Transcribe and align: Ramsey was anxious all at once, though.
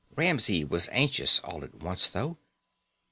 Ramsey 0.15 0.65
was 0.65 0.89
anxious 0.91 1.37
all 1.41 1.63
at 1.63 1.75
once, 1.75 2.07
though. 2.07 2.39